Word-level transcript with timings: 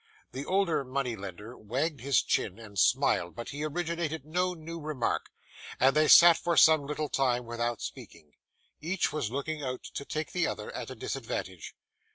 The 0.31 0.47
older 0.47 0.83
money 0.83 1.15
lender 1.15 1.55
wagged 1.55 2.01
his 2.01 2.23
chin 2.23 2.57
and 2.57 2.79
smiled, 2.79 3.35
but 3.35 3.49
he 3.49 3.63
originated 3.63 4.25
no 4.25 4.55
new 4.55 4.79
remark, 4.79 5.29
and 5.79 5.95
they 5.95 6.07
sat 6.07 6.37
for 6.39 6.57
some 6.57 6.87
little 6.87 7.07
time 7.07 7.45
without 7.45 7.83
speaking. 7.83 8.31
Each 8.79 9.13
was 9.13 9.29
looking 9.29 9.61
out 9.61 9.83
to 9.83 10.03
take 10.03 10.31
the 10.31 10.47
other 10.47 10.71
at 10.73 10.89
a 10.89 10.95
disadvantage. 10.95 11.75